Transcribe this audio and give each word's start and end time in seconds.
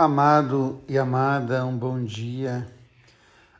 Amado 0.00 0.80
e 0.86 0.96
amada, 0.96 1.66
um 1.66 1.76
bom 1.76 2.04
dia. 2.04 2.70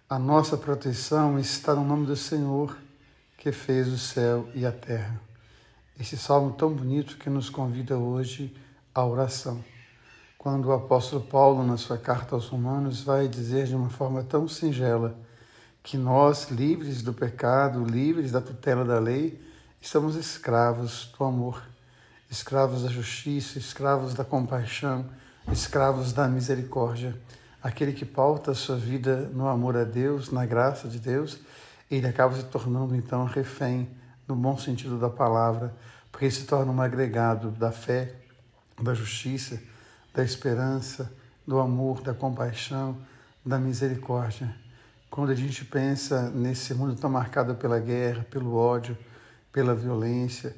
A 0.08 0.20
nossa 0.20 0.56
proteção 0.56 1.36
está 1.36 1.74
no 1.74 1.84
nome 1.84 2.06
do 2.06 2.14
Senhor, 2.14 2.78
que 3.36 3.50
fez 3.50 3.88
o 3.88 3.98
céu 3.98 4.48
e 4.54 4.64
a 4.64 4.70
terra. 4.70 5.20
Esse 5.98 6.16
salmo 6.16 6.52
tão 6.52 6.72
bonito 6.72 7.16
que 7.16 7.28
nos 7.28 7.50
convida 7.50 7.98
hoje 7.98 8.56
à 8.94 9.04
oração. 9.04 9.64
Quando 10.38 10.66
o 10.66 10.72
apóstolo 10.72 11.24
Paulo, 11.24 11.66
na 11.66 11.76
sua 11.76 11.98
carta 11.98 12.36
aos 12.36 12.46
Romanos, 12.46 13.02
vai 13.02 13.26
dizer 13.26 13.66
de 13.66 13.74
uma 13.74 13.90
forma 13.90 14.22
tão 14.22 14.46
singela 14.46 15.18
que 15.82 15.96
nós, 15.96 16.50
livres 16.52 17.02
do 17.02 17.12
pecado, 17.12 17.84
livres 17.84 18.30
da 18.30 18.40
tutela 18.40 18.84
da 18.84 19.00
lei, 19.00 19.42
estamos 19.80 20.14
escravos 20.14 21.12
do 21.18 21.24
amor, 21.24 21.60
escravos 22.30 22.84
da 22.84 22.88
justiça, 22.88 23.58
escravos 23.58 24.14
da 24.14 24.24
compaixão 24.24 25.04
escravos 25.52 26.12
da 26.12 26.28
misericórdia. 26.28 27.18
Aquele 27.62 27.92
que 27.92 28.04
pauta 28.04 28.50
a 28.50 28.54
sua 28.54 28.76
vida 28.76 29.28
no 29.32 29.48
amor 29.48 29.76
a 29.76 29.84
Deus, 29.84 30.30
na 30.30 30.44
graça 30.44 30.88
de 30.88 30.98
Deus, 30.98 31.40
ele 31.90 32.06
acaba 32.06 32.36
se 32.36 32.44
tornando 32.44 32.94
então 32.94 33.24
refém, 33.24 33.88
no 34.26 34.36
bom 34.36 34.58
sentido 34.58 34.98
da 34.98 35.08
palavra, 35.08 35.74
porque 36.12 36.30
se 36.30 36.44
torna 36.44 36.70
um 36.70 36.80
agregado 36.80 37.50
da 37.50 37.72
fé, 37.72 38.14
da 38.80 38.92
justiça, 38.92 39.60
da 40.14 40.22
esperança, 40.22 41.10
do 41.46 41.58
amor, 41.58 42.02
da 42.02 42.12
compaixão, 42.12 42.98
da 43.44 43.58
misericórdia. 43.58 44.54
Quando 45.10 45.30
a 45.30 45.34
gente 45.34 45.64
pensa 45.64 46.28
nesse 46.30 46.74
mundo 46.74 46.94
tão 46.94 47.08
marcado 47.08 47.54
pela 47.54 47.80
guerra, 47.80 48.26
pelo 48.30 48.54
ódio, 48.54 48.96
pela 49.50 49.74
violência, 49.74 50.54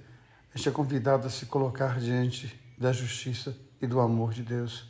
a 0.52 0.58
gente 0.58 0.68
é 0.68 0.72
convidado 0.72 1.28
a 1.28 1.30
se 1.30 1.46
colocar 1.46 2.00
diante 2.00 2.60
da 2.76 2.92
justiça 2.92 3.56
e 3.80 3.86
do 3.86 4.00
amor 4.00 4.32
de 4.32 4.42
Deus. 4.42 4.84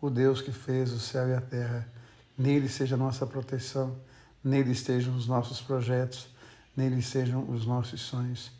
O 0.00 0.10
Deus 0.10 0.40
que 0.40 0.52
fez 0.52 0.92
o 0.92 1.00
céu 1.00 1.28
e 1.28 1.34
a 1.34 1.40
terra. 1.40 1.86
Nele 2.36 2.68
seja 2.68 2.94
a 2.94 2.98
nossa 2.98 3.26
proteção, 3.26 3.96
nele 4.44 4.70
estejam 4.70 5.16
os 5.16 5.26
nossos 5.26 5.60
projetos, 5.60 6.28
nele 6.76 7.00
estejam 7.00 7.44
os 7.50 7.66
nossos 7.66 8.00
sonhos. 8.00 8.52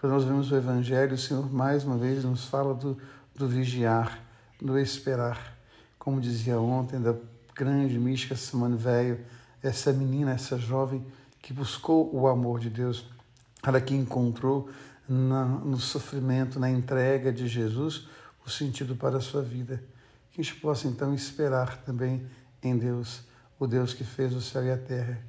Quando 0.00 0.12
nós 0.12 0.24
vemos 0.24 0.52
o 0.52 0.56
Evangelho, 0.56 1.14
o 1.14 1.18
Senhor 1.18 1.52
mais 1.52 1.82
uma 1.82 1.96
vez 1.96 2.22
nos 2.24 2.44
fala 2.44 2.74
do, 2.74 2.96
do 3.34 3.48
vigiar, 3.48 4.20
do 4.60 4.78
esperar. 4.78 5.56
Como 5.98 6.20
dizia 6.20 6.60
ontem, 6.60 7.00
da 7.00 7.14
grande 7.54 7.98
mística 7.98 8.36
Simone 8.36 8.76
Velho, 8.76 9.18
essa 9.62 9.92
menina, 9.92 10.32
essa 10.32 10.58
jovem 10.58 11.04
que 11.40 11.52
buscou 11.52 12.14
o 12.14 12.28
amor 12.28 12.60
de 12.60 12.70
Deus, 12.70 13.06
ela 13.62 13.80
que 13.80 13.94
encontrou 13.94 14.68
no 15.08 15.78
sofrimento, 15.78 16.60
na 16.60 16.70
entrega 16.70 17.32
de 17.32 17.46
Jesus, 17.48 18.08
o 18.44 18.50
sentido 18.50 18.94
para 18.94 19.18
a 19.18 19.20
sua 19.20 19.42
vida. 19.42 19.82
Que 20.30 20.40
a 20.40 20.44
gente 20.44 20.60
possa 20.60 20.88
então 20.88 21.14
esperar 21.14 21.78
também 21.82 22.26
em 22.62 22.76
Deus, 22.76 23.22
o 23.58 23.66
Deus 23.66 23.94
que 23.94 24.04
fez 24.04 24.34
o 24.34 24.40
céu 24.40 24.64
e 24.64 24.70
a 24.70 24.76
terra, 24.76 25.20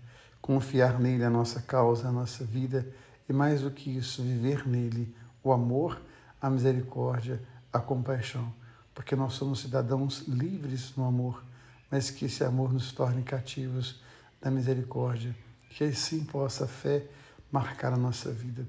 confiar 0.41 0.99
nele 0.99 1.23
a 1.23 1.29
nossa 1.29 1.61
causa, 1.61 2.07
a 2.07 2.11
nossa 2.11 2.43
vida 2.43 2.87
e 3.27 3.33
mais 3.33 3.61
do 3.61 3.71
que 3.71 3.89
isso, 3.89 4.21
viver 4.21 4.67
nele 4.67 5.15
o 5.43 5.51
amor, 5.51 6.01
a 6.41 6.49
misericórdia, 6.49 7.41
a 7.71 7.79
compaixão, 7.79 8.53
porque 8.93 9.15
nós 9.15 9.33
somos 9.33 9.59
cidadãos 9.59 10.27
livres 10.27 10.95
no 10.95 11.05
amor, 11.05 11.43
mas 11.91 12.09
que 12.09 12.25
esse 12.25 12.43
amor 12.43 12.71
nos 12.73 12.91
torne 12.91 13.21
cativos 13.21 14.01
da 14.41 14.49
misericórdia, 14.49 15.35
que 15.69 15.83
assim 15.83 16.23
possa 16.23 16.65
a 16.65 16.67
fé 16.67 17.05
marcar 17.51 17.93
a 17.93 17.97
nossa 17.97 18.31
vida. 18.31 18.65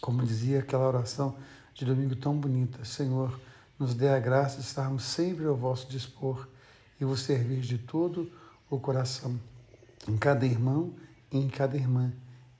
Como 0.00 0.24
dizia 0.24 0.60
aquela 0.60 0.86
oração 0.86 1.36
de 1.72 1.84
domingo 1.84 2.14
tão 2.16 2.36
bonita, 2.36 2.84
Senhor, 2.84 3.38
nos 3.78 3.94
dê 3.94 4.08
a 4.08 4.18
graça 4.18 4.56
de 4.60 4.66
estarmos 4.66 5.04
sempre 5.04 5.46
ao 5.46 5.56
vosso 5.56 5.88
dispor 5.88 6.48
e 7.00 7.04
vos 7.04 7.20
servir 7.20 7.60
de 7.60 7.78
todo 7.78 8.30
o 8.70 8.78
coração. 8.78 9.38
Em 10.08 10.16
cada 10.16 10.46
irmão 10.46 10.94
e 11.30 11.38
em 11.38 11.48
cada 11.48 11.76
irmã, 11.76 12.12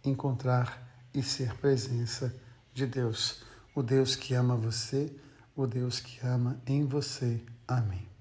encontrar 0.05 0.83
e 1.13 1.23
ser 1.23 1.55
presença 1.55 2.35
de 2.73 2.87
Deus. 2.87 3.43
O 3.75 3.83
Deus 3.83 4.17
que 4.17 4.35
ama 4.35 4.57
você, 4.57 5.15
o 5.55 5.67
Deus 5.67 6.01
que 6.01 6.25
ama 6.27 6.61
em 6.67 6.85
você. 6.85 7.41
Amém. 7.67 8.14